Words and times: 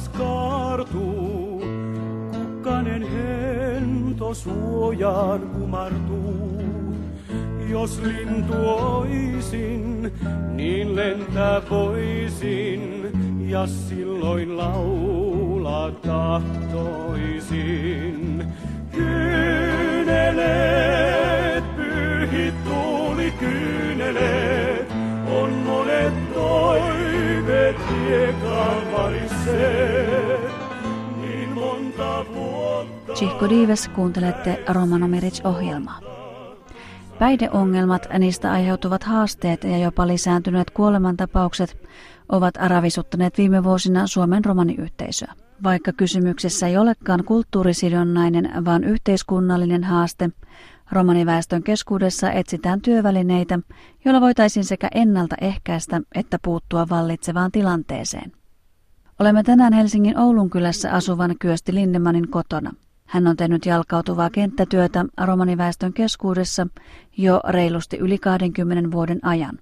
taivas 0.00 0.08
kaartuu, 0.08 1.62
kukkanen 2.32 3.02
hento 3.02 4.34
suojaan 4.34 5.40
kumartuu. 5.40 6.62
Jos 7.68 8.02
lintu 8.02 8.54
oisin, 8.68 10.12
niin 10.54 10.96
lentää 10.96 11.62
voisin, 11.70 13.10
ja 13.48 13.66
silloin 13.66 14.56
laulaa 14.56 15.90
tahtoisin. 15.90 16.46
Kyynelet, 18.92 20.34
pyhit 21.76 22.64
tuuli 22.64 23.30
kyynelet 23.30 24.69
on 25.30 25.52
monet 25.52 26.34
toiveet 26.34 27.76
hiekan 27.90 28.92
varisseet. 28.92 30.40
Niin 31.20 31.50
monta 31.50 32.24
vuotta... 32.34 33.12
Chihko 33.12 33.48
Dives 33.48 33.88
kuuntelette 33.88 34.64
Romano 34.68 35.08
Meric-ohjelmaa. 35.08 36.00
Päihdeongelmat, 37.18 38.08
niistä 38.18 38.52
aiheutuvat 38.52 39.04
haasteet 39.04 39.64
ja 39.64 39.78
jopa 39.78 40.06
lisääntyneet 40.06 40.70
kuolemantapaukset 40.70 41.88
ovat 42.28 42.54
ravisuttaneet 42.56 43.38
viime 43.38 43.64
vuosina 43.64 44.06
Suomen 44.06 44.44
romaniyhteisöä. 44.44 45.32
Vaikka 45.62 45.92
kysymyksessä 45.92 46.66
ei 46.66 46.76
olekaan 46.76 47.24
kulttuurisidonnainen, 47.24 48.64
vaan 48.64 48.84
yhteiskunnallinen 48.84 49.84
haaste, 49.84 50.30
romaniväestön 50.92 51.62
keskuudessa 51.62 52.32
etsitään 52.32 52.80
työvälineitä, 52.80 53.58
joilla 54.04 54.20
voitaisiin 54.20 54.64
sekä 54.64 54.88
ennaltaehkäistä 54.94 56.00
että 56.14 56.38
puuttua 56.42 56.86
vallitsevaan 56.90 57.52
tilanteeseen. 57.52 58.32
Olemme 59.18 59.42
tänään 59.42 59.72
Helsingin 59.72 60.18
Oulun 60.18 60.50
kylässä 60.50 60.92
asuvan 60.92 61.34
Kyösti 61.38 61.74
Lindemanin 61.74 62.28
kotona. 62.28 62.72
Hän 63.06 63.26
on 63.26 63.36
tehnyt 63.36 63.66
jalkautuvaa 63.66 64.30
kenttätyötä 64.30 65.04
romaniväestön 65.24 65.92
keskuudessa 65.92 66.66
jo 67.16 67.40
reilusti 67.48 67.96
yli 67.96 68.18
20 68.18 68.90
vuoden 68.90 69.18
ajan. 69.22 69.58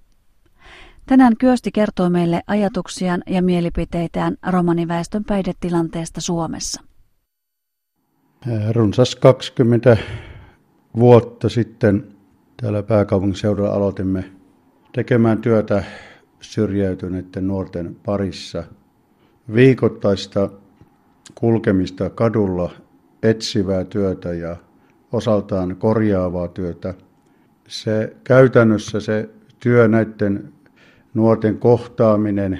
Tänään 1.09 1.37
Kyösti 1.37 1.71
kertoo 1.71 2.09
meille 2.09 2.41
ajatuksiaan 2.47 3.23
ja 3.27 3.41
mielipiteitään 3.41 4.37
romaniväestön 4.51 5.23
päihdetilanteesta 5.23 6.21
Suomessa. 6.21 6.81
Runsas 8.71 9.15
20 9.15 9.97
vuotta 10.95 11.49
sitten 11.49 12.07
täällä 12.61 12.83
pääkaupunkiseudulla 12.83 13.69
aloitimme 13.69 14.31
tekemään 14.93 15.41
työtä 15.41 15.83
syrjäytyneiden 16.41 17.47
nuorten 17.47 17.95
parissa. 18.05 18.63
Viikoittaista 19.53 20.49
kulkemista 21.35 22.09
kadulla 22.09 22.71
etsivää 23.23 23.85
työtä 23.85 24.33
ja 24.33 24.55
osaltaan 25.11 25.75
korjaavaa 25.75 26.47
työtä. 26.47 26.93
Se 27.67 28.15
käytännössä 28.23 28.99
se 28.99 29.29
työ 29.59 29.87
näiden 29.87 30.58
nuorten 31.19 31.57
kohtaaminen 31.57 32.59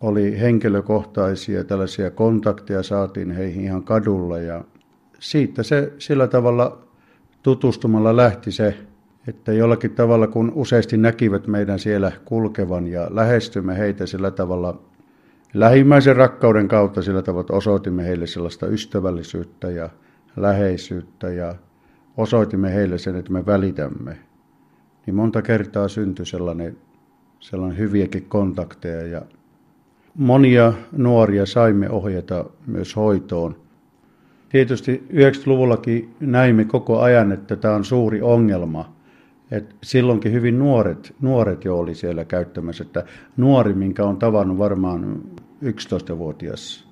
oli 0.00 0.40
henkilökohtaisia, 0.40 1.64
tällaisia 1.64 2.10
kontakteja 2.10 2.82
saatiin 2.82 3.30
heihin 3.30 3.64
ihan 3.64 3.84
kadulla 3.84 4.38
ja 4.38 4.64
siitä 5.18 5.62
se 5.62 5.92
sillä 5.98 6.26
tavalla 6.28 6.78
tutustumalla 7.42 8.16
lähti 8.16 8.52
se, 8.52 8.78
että 9.28 9.52
jollakin 9.52 9.90
tavalla 9.90 10.26
kun 10.26 10.52
useasti 10.54 10.96
näkivät 10.96 11.46
meidän 11.46 11.78
siellä 11.78 12.12
kulkevan 12.24 12.86
ja 12.86 13.08
lähestymme 13.10 13.78
heitä 13.78 14.06
sillä 14.06 14.30
tavalla 14.30 14.82
lähimmäisen 15.54 16.16
rakkauden 16.16 16.68
kautta 16.68 17.02
sillä 17.02 17.22
tavalla 17.22 17.56
osoitimme 17.56 18.04
heille 18.04 18.26
sellaista 18.26 18.66
ystävällisyyttä 18.66 19.70
ja 19.70 19.90
läheisyyttä 20.36 21.30
ja 21.30 21.54
osoitimme 22.16 22.74
heille 22.74 22.98
sen, 22.98 23.16
että 23.16 23.32
me 23.32 23.46
välitämme. 23.46 24.18
Niin 25.06 25.14
monta 25.14 25.42
kertaa 25.42 25.88
syntyi 25.88 26.26
sellainen, 26.26 26.76
sellainen 27.44 27.78
hyviäkin 27.78 28.24
kontakteja 28.28 29.06
ja 29.06 29.22
monia 30.14 30.72
nuoria 30.92 31.46
saimme 31.46 31.90
ohjata 31.90 32.44
myös 32.66 32.96
hoitoon. 32.96 33.56
Tietysti 34.48 35.06
90-luvullakin 35.12 36.14
näimme 36.20 36.64
koko 36.64 37.00
ajan, 37.00 37.32
että 37.32 37.56
tämä 37.56 37.74
on 37.74 37.84
suuri 37.84 38.22
ongelma. 38.22 38.94
Et 39.50 39.76
silloinkin 39.82 40.32
hyvin 40.32 40.58
nuoret, 40.58 41.14
nuoret 41.20 41.64
jo 41.64 41.78
oli 41.78 41.94
siellä 41.94 42.24
käyttämässä, 42.24 42.84
että 42.84 43.04
nuori, 43.36 43.74
minkä 43.74 44.04
on 44.04 44.16
tavannut 44.16 44.58
varmaan 44.58 45.22
11-vuotias. 45.64 46.88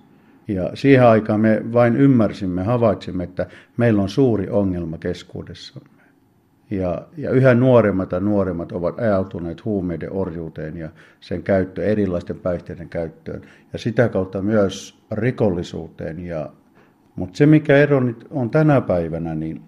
Ja 0.48 0.70
siihen 0.74 1.06
aikaan 1.06 1.40
me 1.40 1.62
vain 1.72 1.96
ymmärsimme, 1.96 2.62
havaitsimme, 2.62 3.24
että 3.24 3.46
meillä 3.76 4.02
on 4.02 4.08
suuri 4.08 4.50
ongelma 4.50 4.98
keskuudessamme. 4.98 6.01
Ja, 6.76 7.02
ja 7.16 7.30
yhä 7.30 7.54
nuoremmat 7.54 8.12
ja 8.12 8.20
nuoremmat 8.20 8.72
ovat 8.72 8.98
ajautuneet 8.98 9.64
huumeiden 9.64 10.12
orjuuteen 10.12 10.76
ja 10.76 10.88
sen 11.20 11.42
käyttö 11.42 11.84
erilaisten 11.84 12.38
päihteiden 12.38 12.88
käyttöön. 12.88 13.42
Ja 13.72 13.78
sitä 13.78 14.08
kautta 14.08 14.42
myös 14.42 14.98
rikollisuuteen. 15.10 16.26
Ja, 16.26 16.50
mutta 17.16 17.36
se, 17.36 17.46
mikä 17.46 17.76
ero 17.76 18.00
nyt 18.00 18.26
on 18.30 18.50
tänä 18.50 18.80
päivänä, 18.80 19.34
niin 19.34 19.60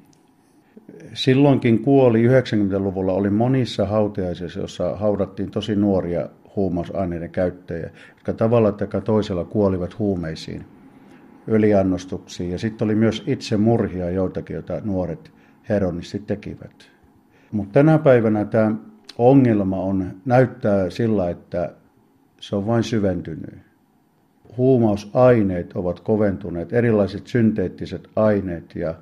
silloinkin 1.12 1.82
kuoli 1.82 2.28
90-luvulla, 2.28 3.12
oli 3.12 3.30
monissa 3.30 3.86
hautajaisissa, 3.86 4.60
jossa 4.60 4.96
haudattiin 4.96 5.50
tosi 5.50 5.76
nuoria 5.76 6.28
huumausaineiden 6.56 7.30
käyttäjiä, 7.30 7.90
jotka 8.14 8.32
tavalla 8.32 8.72
tai 8.72 9.02
toisella 9.04 9.44
kuolivat 9.44 9.98
huumeisiin, 9.98 10.64
yliannostuksiin. 11.46 12.50
Ja 12.50 12.58
sitten 12.58 12.84
oli 12.84 12.94
myös 12.94 13.22
itsemurhia 13.26 14.10
joitakin, 14.10 14.54
joita 14.54 14.80
nuoret 14.84 15.32
heronistit 15.68 16.26
tekivät. 16.26 16.93
Mutta 17.54 17.72
tänä 17.72 17.98
päivänä 17.98 18.44
tämä 18.44 18.74
ongelma 19.18 19.80
on, 19.80 20.10
näyttää 20.24 20.90
sillä, 20.90 21.30
että 21.30 21.72
se 22.40 22.56
on 22.56 22.66
vain 22.66 22.82
syventynyt. 22.82 23.54
Huumausaineet 24.56 25.72
ovat 25.74 26.00
koventuneet, 26.00 26.72
erilaiset 26.72 27.26
synteettiset 27.26 28.08
aineet 28.16 28.76
ja 28.76 28.94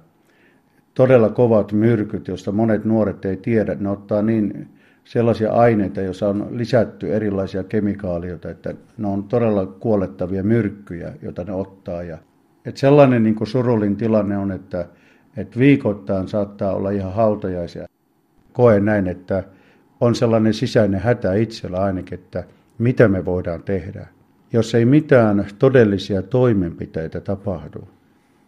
todella 0.95 1.29
kovat 1.29 1.73
myrkyt, 1.73 2.29
joista 2.29 2.53
monet 2.53 2.85
nuoret 2.85 3.25
ei 3.25 3.37
tiedä. 3.37 3.75
Ne 3.75 3.89
ottaa 3.89 4.23
niin 4.23 4.69
sellaisia 5.05 5.53
aineita, 5.53 6.01
joissa 6.01 6.29
on 6.29 6.49
lisätty 6.51 7.15
erilaisia 7.15 7.65
kemikaalioita, 7.65 8.51
että 8.51 8.75
ne 8.99 9.09
on 9.09 9.25
todella 9.25 9.67
kuolettavia 9.67 10.43
myrkkyjä, 10.43 11.13
joita 11.23 11.45
ne 11.45 11.53
ottaa. 11.53 12.03
Ja, 12.03 12.19
että 12.65 12.81
sellainen 12.81 13.23
niin 13.23 13.47
surullin 13.47 13.97
tilanne 13.97 14.39
on, 14.39 14.53
että, 14.53 14.89
että 15.37 15.59
viikoittain 15.59 16.29
saattaa 16.29 16.75
olla 16.75 16.91
ihan 16.91 17.13
hautajaisia. 17.13 17.87
Koen 18.53 18.85
näin, 18.85 19.07
että 19.07 19.45
on 20.01 20.15
sellainen 20.15 20.55
sisäinen 20.55 21.01
hätä 21.01 21.35
itsellä 21.35 21.83
ainakin, 21.83 22.19
että 22.19 22.45
mitä 22.79 23.09
me 23.09 23.25
voidaan 23.25 23.63
tehdä. 23.63 24.07
Jos 24.53 24.75
ei 24.75 24.85
mitään 24.85 25.47
todellisia 25.59 26.23
toimenpiteitä 26.23 27.21
tapahdu, 27.21 27.89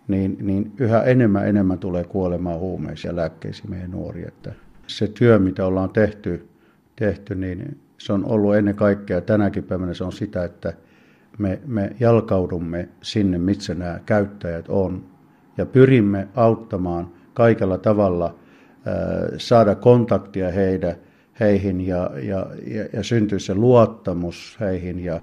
niin, 0.08 0.36
niin 0.40 0.72
yhä 0.78 1.02
enemmän 1.02 1.48
enemmän 1.48 1.78
tulee 1.78 2.04
kuolemaan 2.04 2.58
huumeisia 2.58 3.16
lääkkeisiin 3.16 3.70
meidän 3.70 3.90
nuoria. 3.90 4.28
Että 4.28 4.52
se 4.86 5.08
työ, 5.08 5.38
mitä 5.38 5.66
ollaan 5.66 5.90
tehty, 5.90 6.48
tehty, 6.96 7.34
niin 7.34 7.78
se 7.98 8.12
on 8.12 8.24
ollut 8.24 8.56
ennen 8.56 8.74
kaikkea 8.74 9.20
tänäkin 9.20 9.64
päivänä 9.64 9.94
se 9.94 10.04
on 10.04 10.12
sitä, 10.12 10.44
että 10.44 10.72
me, 11.38 11.60
me 11.66 11.96
jalkaudumme 12.00 12.88
sinne, 13.02 13.38
missä 13.38 13.74
nämä 13.74 14.00
käyttäjät 14.06 14.68
on, 14.68 15.04
ja 15.58 15.66
pyrimme 15.66 16.28
auttamaan 16.34 17.10
kaikella 17.34 17.78
tavalla 17.78 18.34
saada 19.38 19.74
kontaktia 19.74 20.50
heidän, 20.50 20.94
heihin 21.40 21.80
ja, 21.80 22.10
ja, 22.22 22.46
ja, 22.66 22.84
ja 22.92 23.02
syntyy 23.02 23.38
se 23.38 23.54
luottamus 23.54 24.56
heihin. 24.60 25.04
Ja 25.04 25.20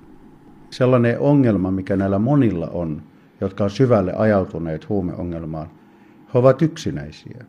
sellainen 0.69 1.19
ongelma, 1.19 1.71
mikä 1.71 1.95
näillä 1.95 2.19
monilla 2.19 2.67
on, 2.67 3.01
jotka 3.41 3.63
on 3.63 3.69
syvälle 3.69 4.13
ajautuneet 4.13 4.89
huumeongelmaan, 4.89 5.67
he 6.33 6.39
ovat 6.39 6.61
yksinäisiä. 6.61 7.45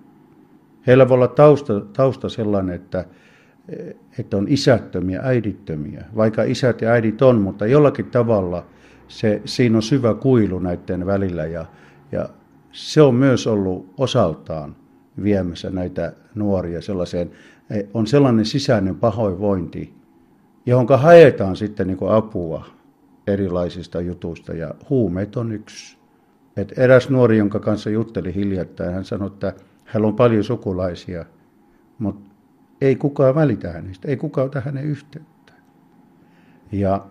Heillä 0.86 1.08
voi 1.08 1.14
olla 1.14 1.28
tausta, 1.28 1.80
tausta 1.80 2.28
sellainen, 2.28 2.74
että, 2.74 3.04
että 4.18 4.36
on 4.36 4.46
isättömiä, 4.48 5.20
äidittömiä, 5.22 6.04
vaikka 6.16 6.42
isät 6.42 6.80
ja 6.80 6.90
äidit 6.90 7.22
on, 7.22 7.40
mutta 7.40 7.66
jollakin 7.66 8.06
tavalla 8.06 8.66
se, 9.08 9.42
siinä 9.44 9.76
on 9.76 9.82
syvä 9.82 10.14
kuilu 10.14 10.58
näiden 10.58 11.06
välillä 11.06 11.44
ja, 11.44 11.66
ja 12.12 12.28
se 12.72 13.02
on 13.02 13.14
myös 13.14 13.46
ollut 13.46 13.94
osaltaan 13.98 14.76
viemässä 15.22 15.70
näitä 15.70 16.12
nuoria 16.34 16.82
sellaiseen, 16.82 17.30
on 17.94 18.06
sellainen 18.06 18.44
sisäinen 18.44 18.96
pahoinvointi, 18.96 19.94
johon 20.66 20.86
haetaan 20.96 21.56
sitten 21.56 21.86
niin 21.86 21.98
apua 22.08 22.66
erilaisista 23.26 24.00
jutuista 24.00 24.52
ja 24.52 24.74
huumeet 24.90 25.36
on 25.36 25.52
yksi. 25.52 25.96
Et 26.56 26.78
eräs 26.78 27.10
nuori, 27.10 27.38
jonka 27.38 27.60
kanssa 27.60 27.90
jutteli 27.90 28.34
hiljattain, 28.34 28.94
hän 28.94 29.04
sanoi, 29.04 29.26
että 29.26 29.52
Hänellä 29.92 30.08
on 30.08 30.16
paljon 30.16 30.44
sukulaisia, 30.44 31.24
mutta 31.98 32.30
ei 32.80 32.96
kukaan 32.96 33.34
välitä 33.34 33.72
hänestä, 33.72 34.08
ei 34.08 34.16
kukaan 34.16 34.46
ota 34.46 34.60
hänen 34.60 34.84
yhteyttä. 34.84 35.52
Ja 36.72 37.06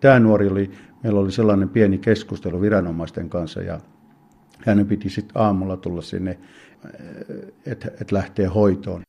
tämä 0.00 0.20
nuori 0.20 0.48
oli, 0.48 0.70
meillä 1.02 1.20
oli 1.20 1.32
sellainen 1.32 1.68
pieni 1.68 1.98
keskustelu 1.98 2.60
viranomaisten 2.60 3.30
kanssa 3.30 3.62
ja 3.62 3.80
hänen 4.66 4.86
piti 4.86 5.10
sitten 5.10 5.42
aamulla 5.42 5.76
tulla 5.76 6.02
sinne, 6.02 6.38
että 7.66 7.90
et 8.00 8.12
lähtee 8.12 8.46
hoitoon. 8.46 9.02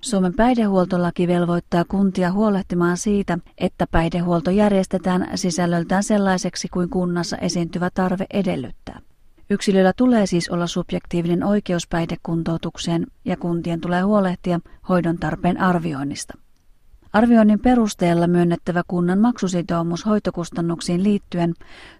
Suomen 0.00 0.34
päihdehuoltolaki 0.34 1.28
velvoittaa 1.28 1.84
kuntia 1.84 2.32
huolehtimaan 2.32 2.96
siitä, 2.96 3.38
että 3.58 3.86
päihdehuolto 3.90 4.50
järjestetään 4.50 5.28
sisällöltään 5.34 6.02
sellaiseksi 6.02 6.68
kuin 6.68 6.90
kunnassa 6.90 7.36
esiintyvä 7.36 7.90
tarve 7.94 8.26
edellyttää. 8.32 9.00
Yksilöllä 9.50 9.92
tulee 9.92 10.26
siis 10.26 10.48
olla 10.50 10.66
subjektiivinen 10.66 11.44
oikeus 11.44 11.88
päihdekuntoutukseen 11.88 13.06
ja 13.24 13.36
kuntien 13.36 13.80
tulee 13.80 14.02
huolehtia 14.02 14.60
hoidon 14.88 15.18
tarpeen 15.18 15.60
arvioinnista. 15.60 16.38
Arvioinnin 17.12 17.60
perusteella 17.60 18.26
myönnettävä 18.26 18.82
kunnan 18.88 19.18
maksusitoumus 19.18 20.06
hoitokustannuksiin 20.06 21.02
liittyen 21.02 21.54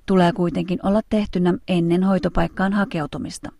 tulee 0.06 0.32
kuitenkin 0.32 0.78
olla 0.82 1.00
tehtynä 1.10 1.54
ennen 1.68 2.02
hoitopaikkaan 2.02 2.72
hakeutumista. 2.72 3.50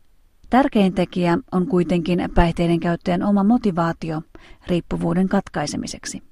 Tärkein 0.50 0.94
tekijä 0.94 1.38
on 1.52 1.66
kuitenkin 1.66 2.28
päihteiden 2.34 2.80
käyttäjän 2.80 3.22
oma 3.22 3.44
motivaatio 3.44 4.22
riippuvuuden 4.66 5.28
katkaisemiseksi. 5.28 6.22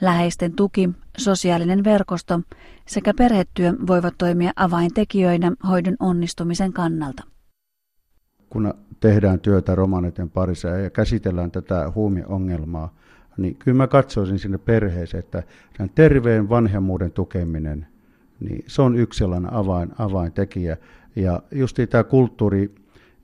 Läheisten 0.00 0.52
tuki, 0.52 0.90
sosiaalinen 1.18 1.84
verkosto 1.84 2.40
sekä 2.86 3.14
perhetyö 3.14 3.72
voivat 3.86 4.14
toimia 4.18 4.52
avaintekijöinä 4.56 5.52
hoidon 5.68 5.96
onnistumisen 6.00 6.72
kannalta. 6.72 7.22
Kun 8.50 8.74
tehdään 9.00 9.40
työtä 9.40 9.74
romaneiden 9.74 10.30
parissa 10.30 10.68
ja 10.68 10.90
käsitellään 10.90 11.50
tätä 11.50 11.92
huumiongelmaa, 11.94 12.94
niin 13.36 13.56
kyllä 13.56 13.76
mä 13.76 13.86
katsoisin 13.86 14.38
sinne 14.38 14.58
perheeseen, 14.58 15.18
että 15.24 15.42
terveen 15.94 16.48
vanhemmuuden 16.48 17.12
tukeminen, 17.12 17.86
niin 18.40 18.64
se 18.66 18.82
on 18.82 18.96
yksi 18.96 19.18
sellainen 19.18 19.52
avain, 19.52 19.92
avaintekijä. 19.98 20.76
Ja 21.16 21.42
just 21.52 21.78
tämä 21.90 22.04
kulttuuri, 22.04 22.74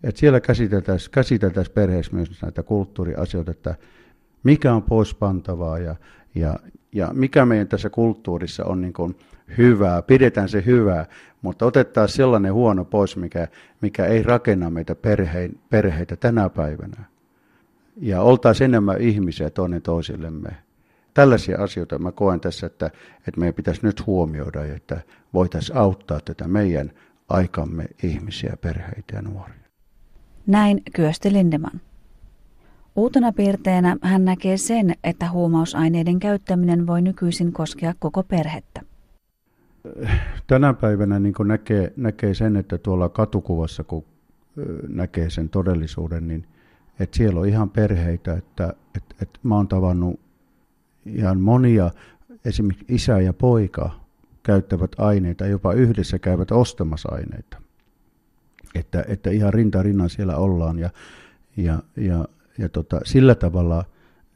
että 0.02 0.20
siellä 0.20 0.40
käsiteltäisiin, 0.40 1.10
käsiteltäisiin 1.10 1.74
perheessä 1.74 2.12
myös 2.12 2.42
näitä 2.42 2.62
kulttuuriasioita, 2.62 3.50
että 3.50 3.74
mikä 4.42 4.74
on 4.74 4.82
poispantavaa 4.82 5.78
ja, 5.78 5.96
ja, 6.34 6.58
ja 6.92 7.08
mikä 7.12 7.46
meidän 7.46 7.68
tässä 7.68 7.90
kulttuurissa 7.90 8.64
on 8.64 8.80
niin 8.80 8.92
kuin 8.92 9.16
hyvää, 9.58 10.02
pidetään 10.02 10.48
se 10.48 10.62
hyvää, 10.66 11.06
mutta 11.42 11.66
otetaan 11.66 12.08
sellainen 12.08 12.54
huono 12.54 12.84
pois, 12.84 13.16
mikä, 13.16 13.48
mikä 13.80 14.06
ei 14.06 14.22
rakenna 14.22 14.70
meitä 14.70 14.94
perhein, 14.94 15.60
perheitä 15.70 16.16
tänä 16.16 16.48
päivänä. 16.48 17.11
Ja 17.96 18.22
oltaisiin 18.22 18.70
enemmän 18.70 19.00
ihmisiä 19.00 19.50
toinen 19.50 19.82
toisillemme. 19.82 20.56
Tällaisia 21.14 21.62
asioita 21.62 21.98
mä 21.98 22.12
koen 22.12 22.40
tässä, 22.40 22.66
että, 22.66 22.86
että 23.28 23.40
meidän 23.40 23.54
pitäisi 23.54 23.80
nyt 23.82 24.06
huomioida, 24.06 24.64
että 24.64 25.00
voitaisiin 25.34 25.78
auttaa 25.78 26.20
tätä 26.20 26.48
meidän 26.48 26.92
aikamme 27.28 27.86
ihmisiä, 28.02 28.56
perheitä 28.60 29.16
ja 29.16 29.22
nuoria. 29.22 29.54
Näin 30.46 30.82
Kyösti 30.94 31.32
Lindeman. 31.32 31.80
Uutena 32.96 33.32
piirteenä 33.32 33.96
hän 34.02 34.24
näkee 34.24 34.56
sen, 34.56 34.94
että 35.04 35.30
huumausaineiden 35.30 36.20
käyttäminen 36.20 36.86
voi 36.86 37.02
nykyisin 37.02 37.52
koskea 37.52 37.94
koko 37.98 38.22
perhettä. 38.22 38.80
Tänä 40.46 40.74
päivänä 40.74 41.18
niin 41.18 41.34
näkee, 41.44 41.92
näkee 41.96 42.34
sen, 42.34 42.56
että 42.56 42.78
tuolla 42.78 43.08
katukuvassa 43.08 43.84
kun 43.84 44.04
näkee 44.88 45.30
sen 45.30 45.48
todellisuuden, 45.48 46.28
niin 46.28 46.46
että 47.02 47.16
siellä 47.16 47.40
on 47.40 47.48
ihan 47.48 47.70
perheitä, 47.70 48.32
että, 48.34 48.74
että, 48.96 49.14
että 49.22 49.38
mä 49.42 49.56
oon 49.56 49.68
tavannut 49.68 50.20
ihan 51.06 51.40
monia, 51.40 51.90
esimerkiksi 52.44 52.84
isä 52.88 53.20
ja 53.20 53.32
poika 53.32 53.90
käyttävät 54.42 54.90
aineita, 54.98 55.46
jopa 55.46 55.72
yhdessä 55.72 56.18
käyvät 56.18 56.50
ostamassa 56.50 57.08
aineita. 57.12 57.62
Että, 58.74 59.04
että 59.08 59.30
ihan 59.30 59.54
rinta 59.54 59.82
rinnan 59.82 60.10
siellä 60.10 60.36
ollaan 60.36 60.78
ja, 60.78 60.90
ja, 61.56 61.78
ja, 61.96 62.24
ja 62.58 62.68
tota, 62.68 63.00
sillä, 63.04 63.34
tavalla, 63.34 63.84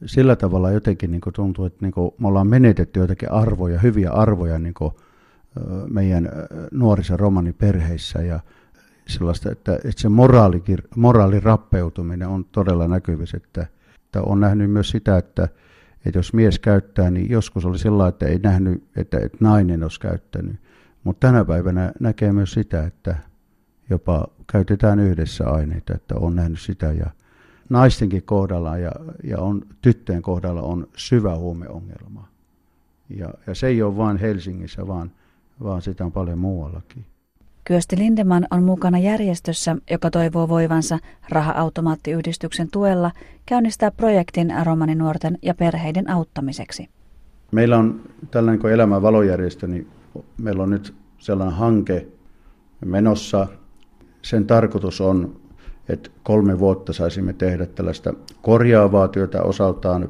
sillä 0.05 0.35
tavalla 0.35 0.71
jotenkin 0.71 1.11
niin 1.11 1.21
tuntuu, 1.35 1.65
että 1.65 1.85
niin 1.85 1.93
me 2.17 2.27
ollaan 2.27 2.47
menetetty 2.47 2.99
jotakin 2.99 3.31
arvoja, 3.31 3.79
hyviä 3.79 4.11
arvoja 4.11 4.59
niin 4.59 4.73
meidän 5.89 6.29
nuorissa 6.71 7.17
romaniperheissä 7.17 8.21
ja 8.21 8.39
sellaista, 9.07 9.51
että, 9.51 9.75
että 9.75 10.01
se 10.01 10.09
moraalikin, 10.09 10.77
moraalin 10.95 11.43
rappeutuminen 11.43 12.27
on 12.27 12.45
todella 12.45 12.87
näkyvissä, 12.87 13.37
että, 13.37 13.67
että 14.05 14.21
on 14.21 14.39
nähnyt 14.39 14.71
myös 14.71 14.89
sitä, 14.89 15.17
että, 15.17 15.47
että 16.05 16.19
jos 16.19 16.33
mies 16.33 16.59
käyttää, 16.59 17.11
niin 17.11 17.29
joskus 17.29 17.65
oli 17.65 17.77
sellainen, 17.77 18.09
että 18.09 18.25
ei 18.25 18.39
nähnyt, 18.39 18.83
että, 18.95 19.19
että 19.19 19.37
nainen 19.39 19.83
olisi 19.83 19.99
käyttänyt. 19.99 20.55
Mutta 21.03 21.27
tänä 21.27 21.45
päivänä 21.45 21.91
näkee 21.99 22.31
myös 22.31 22.51
sitä, 22.51 22.83
että 22.83 23.15
jopa 23.89 24.27
käytetään 24.51 24.99
yhdessä 24.99 25.49
aineita, 25.49 25.93
että 25.95 26.15
on 26.15 26.35
nähnyt 26.35 26.59
sitä 26.59 26.91
ja 26.91 27.09
naistenkin 27.69 28.23
kohdalla 28.23 28.77
ja, 28.77 28.91
ja 29.23 29.37
on, 29.39 29.61
tyttöjen 29.81 30.21
kohdalla 30.21 30.61
on 30.61 30.87
syvä 30.95 31.35
huumeongelma. 31.35 32.27
Ja, 33.09 33.33
ja 33.47 33.55
se 33.55 33.67
ei 33.67 33.81
ole 33.81 33.97
vain 33.97 34.17
Helsingissä, 34.17 34.87
vaan, 34.87 35.11
vaan 35.63 35.81
sitä 35.81 36.05
on 36.05 36.11
paljon 36.11 36.39
muuallakin. 36.39 37.05
Kyösti 37.67 37.97
Lindeman 37.97 38.47
on 38.51 38.63
mukana 38.63 38.99
järjestössä, 38.99 39.75
joka 39.91 40.11
toivoo 40.11 40.49
voivansa 40.49 40.99
raha-automaattiyhdistyksen 41.29 42.67
tuella 42.71 43.11
käynnistää 43.45 43.91
projektin 43.91 44.53
romaninuorten 44.63 45.37
ja 45.41 45.53
perheiden 45.53 46.09
auttamiseksi. 46.09 46.89
Meillä 47.51 47.77
on 47.77 48.01
tällainen 48.31 48.59
kuin 48.59 48.73
Elämän 48.73 49.01
valojärjestö, 49.01 49.67
niin 49.67 49.87
meillä 50.37 50.63
on 50.63 50.69
nyt 50.69 50.93
sellainen 51.17 51.57
hanke 51.57 52.07
menossa. 52.85 53.47
Sen 54.21 54.45
tarkoitus 54.45 55.01
on, 55.01 55.39
että 55.89 56.09
kolme 56.23 56.59
vuotta 56.59 56.93
saisimme 56.93 57.33
tehdä 57.33 57.65
tällaista 57.65 58.13
korjaavaa 58.41 59.07
työtä 59.07 59.41
osaltaan 59.41 60.09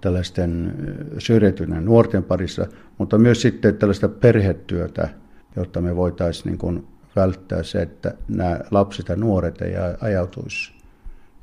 tällaisten 0.00 0.74
syrjäytyneen 1.18 1.84
nuorten 1.84 2.24
parissa, 2.24 2.66
mutta 2.98 3.18
myös 3.18 3.42
sitten 3.42 3.76
tällaista 3.76 4.08
perhetyötä– 4.08 5.08
jotta 5.56 5.80
me 5.80 5.96
voitaisiin 5.96 6.46
niin 6.46 6.58
kuin 6.58 6.86
välttää 7.16 7.62
se, 7.62 7.82
että 7.82 8.14
nämä 8.28 8.60
lapset 8.70 9.08
ja 9.08 9.16
nuoret 9.16 9.62
ei 9.62 9.74
ajautuisi 10.00 10.72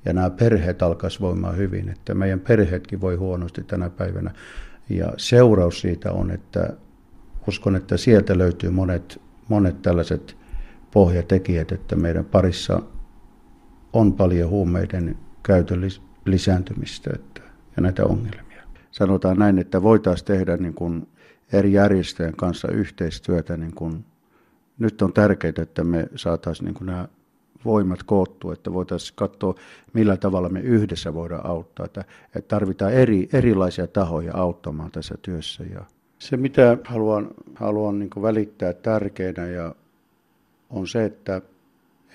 ja 0.05 0.13
nämä 0.13 0.29
perheet 0.29 0.81
alkaisi 0.81 1.19
voimaan 1.19 1.57
hyvin, 1.57 1.89
että 1.89 2.13
meidän 2.13 2.39
perheetkin 2.39 3.01
voi 3.01 3.15
huonosti 3.15 3.63
tänä 3.63 3.89
päivänä. 3.89 4.31
Ja 4.89 5.13
seuraus 5.17 5.81
siitä 5.81 6.11
on, 6.11 6.31
että 6.31 6.73
uskon, 7.47 7.75
että 7.75 7.97
sieltä 7.97 8.37
löytyy 8.37 8.69
monet, 8.69 9.21
monet 9.47 9.81
tällaiset 9.81 10.37
pohjatekijät, 10.91 11.71
että 11.71 11.95
meidän 11.95 12.25
parissa 12.25 12.81
on 13.93 14.13
paljon 14.13 14.49
huumeiden 14.49 15.17
käytön 15.43 15.81
lisääntymistä 16.25 17.09
että, 17.15 17.41
ja 17.75 17.81
näitä 17.81 18.05
ongelmia. 18.05 18.63
Sanotaan 18.91 19.37
näin, 19.37 19.59
että 19.59 19.83
voitaisiin 19.83 20.27
tehdä 20.27 20.57
niin 20.57 20.73
kuin 20.73 21.07
eri 21.53 21.73
järjestöjen 21.73 22.35
kanssa 22.35 22.67
yhteistyötä. 22.71 23.57
Niin 23.57 23.75
kun, 23.75 24.05
nyt 24.79 25.01
on 25.01 25.13
tärkeää, 25.13 25.53
että 25.61 25.83
me 25.83 26.09
saataisiin 26.15 26.65
niin 26.65 26.85
nämä 26.85 27.07
voimat 27.65 28.03
koottua, 28.03 28.53
että 28.53 28.73
voitaisiin 28.73 29.15
katsoa, 29.15 29.55
millä 29.93 30.17
tavalla 30.17 30.49
me 30.49 30.59
yhdessä 30.59 31.13
voidaan 31.13 31.45
auttaa. 31.45 31.85
Että, 31.85 32.03
että 32.35 32.47
tarvitaan 32.47 32.93
eri, 32.93 33.29
erilaisia 33.33 33.87
tahoja 33.87 34.31
auttamaan 34.35 34.91
tässä 34.91 35.15
työssä. 35.21 35.63
Ja 35.63 35.85
se, 36.19 36.37
mitä 36.37 36.77
haluan, 36.85 37.27
haluan 37.55 37.99
niin 37.99 38.09
välittää 38.21 38.73
tärkeänä 38.73 39.47
ja 39.47 39.75
on 40.69 40.87
se, 40.87 41.05
että, 41.05 41.41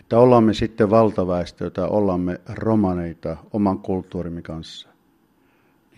että 0.00 0.18
ollaan 0.18 0.44
me 0.44 0.54
sitten 0.54 0.90
valtaväestö 0.90 1.70
tai 1.70 1.88
ollaan 1.88 2.20
me 2.20 2.40
romaneita 2.48 3.36
oman 3.52 3.78
kulttuurimme 3.78 4.42
kanssa. 4.42 4.88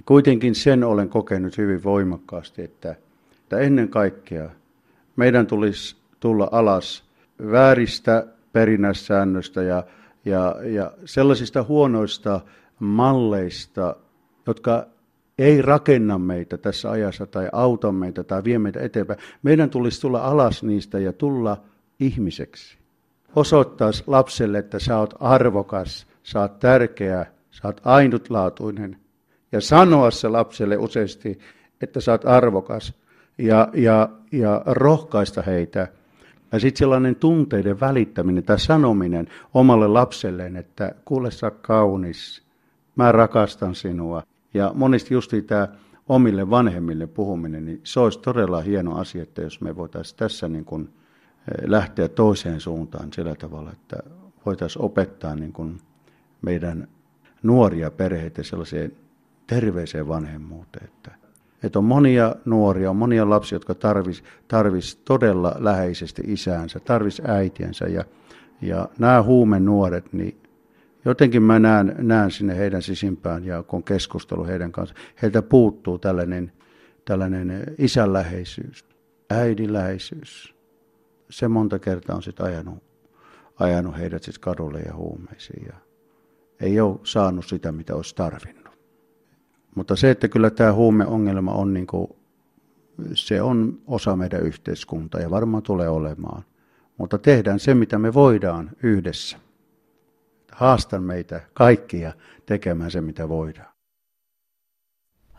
Kuitenkin 0.05 0.55
sen 0.55 0.85
olen 0.85 1.09
kokenut 1.09 1.59
hyvin 1.59 1.85
voimakkaasti, 1.85 2.63
että– 2.63 2.97
että 3.47 3.59
ennen 3.59 3.89
kaikkea 3.89 4.51
meidän 5.17 5.47
tulisi 5.47 5.97
tulla 6.21 6.49
alas 6.53 7.05
vääristä 7.51 8.27
perinnässäännöstä 8.53 9.63
ja, 9.63 9.85
ja, 10.25 10.57
ja 10.65 10.93
sellaisista 11.05 11.63
huonoista 11.63 12.41
malleista, 12.79 13.97
jotka 14.47 14.87
ei 15.39 15.63
rakenna 15.63 16.19
meitä 16.19 16.59
tässä 16.59 16.91
ajassa 16.91 17.27
tai 17.27 17.49
auta 17.53 17.93
meitä 17.93 18.25
tai 18.25 18.45
vie 18.45 18.59
meitä 18.59 18.81
eteenpäin. 18.81 19.21
Meidän 19.43 19.71
tulisi 19.71 20.01
tulla 20.01 20.21
alas 20.21 20.63
niistä 20.63 20.99
ja 20.99 21.13
tulla 21.13 21.63
ihmiseksi. 22.01 22.79
Osoittaa 23.37 23.91
lapselle, 24.07 24.59
että 24.59 24.79
sä 24.79 24.99
oot 24.99 25.15
arvokas, 25.21 26.07
sä 26.23 26.41
oot 26.41 26.59
tärkeä, 26.59 27.27
sä 27.51 27.69
oot 27.69 27.81
ainutlaatuinen. 27.85 28.97
Ja 29.53 29.61
sanoa 29.61 30.11
se 30.11 30.29
lapselle 30.29 30.77
useasti, 30.77 31.39
että 31.81 32.01
sä 32.01 32.13
oot 32.13 32.25
arvokas 32.25 33.06
ja, 33.39 33.69
ja, 33.75 34.09
ja 34.33 34.63
rohkaista 34.67 35.43
heitä. 35.43 35.89
Ja 36.53 36.61
sitten 36.61 36.79
sellainen 36.79 37.17
tunteiden 37.17 37.81
välittäminen 37.81 38.45
tai 38.45 38.59
sanominen 38.59 39.29
omalle 39.55 39.87
lapselleen, 39.87 40.57
että 40.57 40.95
kuule 41.05 41.31
sä 41.31 41.51
kaunis, 41.51 42.43
mä 42.97 43.13
rakastan 43.13 43.75
sinua. 43.75 44.23
Ja 44.55 44.73
monesti 44.75 45.15
justi 45.15 45.43
tämä 45.43 45.69
omille 46.09 46.51
vanhemmille 46.51 47.07
puhuminen, 47.07 47.65
niin 47.65 47.81
se 47.85 48.01
olisi 48.01 48.19
todella 48.19 48.61
hieno 48.61 48.99
asia, 48.99 49.23
että 49.23 49.43
jos 49.43 49.61
me 49.61 49.77
voitaisiin 49.77 50.19
tässä 50.19 50.49
niin 50.49 50.65
kuin 50.65 50.89
lähteä 51.67 52.09
toiseen 52.09 52.61
suuntaan 52.61 53.13
sillä 53.13 53.35
tavalla, 53.35 53.73
että 53.73 53.97
voitaisiin 54.47 54.85
opettaa 54.85 55.35
niin 55.35 55.53
kuin 55.53 55.79
meidän 56.43 56.89
nuoria 57.43 57.91
perheitä 57.91 58.43
sellaiseen 58.43 58.93
terveeseen 59.47 60.09
vanhemmuuteen. 60.09 60.85
Että, 60.85 61.26
että 61.63 61.79
on 61.79 61.85
monia 61.85 62.35
nuoria, 62.45 62.91
on 62.91 62.97
monia 62.97 63.31
lapsia, 63.31 63.57
jotka 63.57 63.75
tarvis, 63.75 64.23
tarvis 64.49 64.97
todella 64.97 65.55
läheisesti 65.59 66.23
isäänsä, 66.27 66.81
tarvis 66.81 67.23
äitiensä 67.25 67.87
ja, 67.87 68.05
ja 68.63 68.89
nämä 68.99 69.23
huumen 69.23 69.65
nuoret, 69.65 70.13
niin 70.13 70.41
jotenkin 71.05 71.43
mä 71.43 71.59
näen, 71.59 71.95
näen 71.99 72.31
sinne 72.31 72.57
heidän 72.57 72.83
sisimpään 72.83 73.45
ja 73.45 73.63
kun 73.63 73.83
keskustelu 73.83 74.47
heidän 74.47 74.73
kanssa, 74.73 74.95
heiltä 75.23 75.43
puuttuu 75.43 75.99
tällainen, 75.99 76.53
tällainen 77.05 77.75
isänläheisyys, 77.79 78.85
äidinläheisyys. 79.31 80.55
Se 81.31 81.49
monta 81.49 81.79
kertaa 81.79 82.17
on 82.17 82.23
sitten 82.23 82.47
ajanut, 82.47 82.83
ajanut 83.59 83.99
heidät 83.99 84.23
sitten 84.23 84.41
kadulle 84.41 84.81
ja 84.81 84.95
huumeisiin 84.95 85.67
ja 85.67 85.75
ei 86.61 86.81
ole 86.81 86.99
saanut 87.05 87.47
sitä, 87.47 87.73
mitä 87.73 87.95
olisi 87.95 88.15
tarvinnut. 88.15 88.56
Mutta 89.77 89.97
se, 89.97 90.11
että 90.11 90.29
kyllä 90.29 90.51
tämä 90.51 90.73
huumeongelma 90.73 91.53
on, 91.53 91.75
niin 91.75 91.87
kuin, 91.87 92.09
se 93.15 93.43
on 93.43 93.79
osa 93.87 94.17
meidän 94.17 94.43
yhteiskuntaa 94.43 95.21
ja 95.21 95.31
varmaan 95.31 95.63
tulee 95.63 95.89
olemaan. 95.89 96.43
Mutta 96.99 97.19
tehdään 97.19 97.59
se, 97.59 97.75
mitä 97.75 97.99
me 97.99 98.15
voidaan 98.15 98.71
yhdessä. 98.83 99.39
Haastan 100.53 101.03
meitä 101.03 101.41
kaikkia 101.55 102.13
tekemään 102.47 102.91
se, 102.91 103.01
mitä 103.01 103.29
voidaan. 103.29 103.77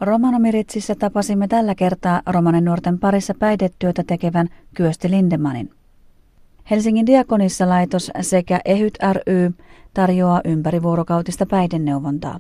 Romanomiritsissä 0.01 0.95
tapasimme 0.95 1.47
tällä 1.47 1.75
kertaa 1.75 2.21
romanen 2.25 2.65
nuorten 2.65 2.99
parissa 2.99 3.33
päihdetyötä 3.39 4.03
tekevän 4.07 4.47
Kyösti 4.73 5.09
Lindemanin. 5.09 5.71
Helsingin 6.71 7.05
Diakonissa 7.05 7.69
laitos 7.69 8.11
sekä 8.21 8.59
EHYT 8.65 8.97
ry 9.13 9.53
tarjoaa 9.93 10.41
ympärivuorokautista 10.45 11.45
päihdeneuvontaa. 11.45 12.39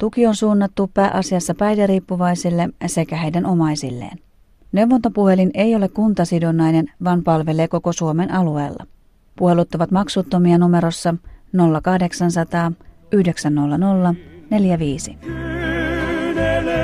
Tuki 0.00 0.26
on 0.26 0.36
suunnattu 0.36 0.90
pääasiassa 0.94 1.54
päihderiippuvaisille 1.54 2.68
sekä 2.86 3.16
heidän 3.16 3.46
omaisilleen. 3.46 4.18
Neuvontapuhelin 4.72 5.50
ei 5.54 5.74
ole 5.74 5.88
kuntasidonnainen, 5.88 6.86
vaan 7.04 7.22
palvelee 7.22 7.68
koko 7.68 7.92
Suomen 7.92 8.34
alueella. 8.34 8.86
Puhelut 9.36 9.74
ovat 9.74 9.90
maksuttomia 9.90 10.58
numerossa 10.58 11.14
0800 11.82 12.72
900 13.12 14.14
45. 14.50 15.18
Kyynelet, 16.06 16.74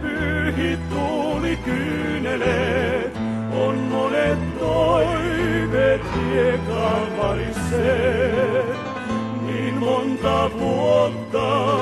pyhit 0.00 0.88
tuuli 0.88 1.56
kyynelet, 1.56 3.16
on 3.52 3.78
monet 3.78 4.58
toiveet 4.58 6.00
hiekan 6.14 7.16
varisseet. 7.18 8.95
Niin 9.66 9.78
monta 9.78 10.50
vuotta 10.60 11.78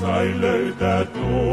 sain 0.00 0.40
löytää 0.40 1.04
tunteet 1.04 1.43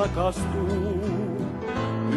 lakastuu. 0.00 1.46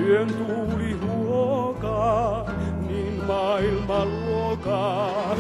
Yön 0.08 0.28
tuuli 0.34 0.94
huokaa, 0.94 2.46
niin 2.88 3.24
maailma 3.28 4.06
luokaa, 4.06 5.36